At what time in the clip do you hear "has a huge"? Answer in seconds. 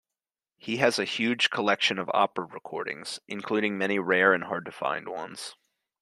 0.77-1.51